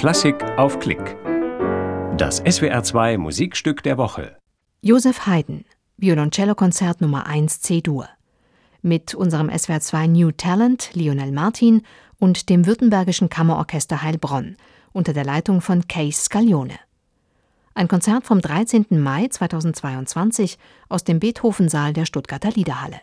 [0.00, 1.18] Klassik auf Klick.
[2.16, 4.34] Das SWR2 Musikstück der Woche.
[4.80, 5.66] Josef Haydn,
[5.98, 8.08] Violoncello-Konzert Nummer 1 C-Dur.
[8.80, 11.82] Mit unserem SWR2 New Talent Lionel Martin
[12.18, 14.56] und dem Württembergischen Kammerorchester Heilbronn
[14.92, 16.78] unter der Leitung von Case Scaglione.
[17.74, 18.86] Ein Konzert vom 13.
[18.92, 20.56] Mai 2022
[20.88, 23.02] aus dem Beethoven-Saal der Stuttgarter Liederhalle.